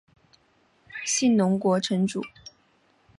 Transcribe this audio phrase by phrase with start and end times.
[1.05, 2.23] 信浓国城主。